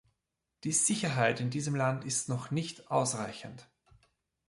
[0.63, 3.69] Die Sicherheit in diesem Land ist noch nicht ausreichend.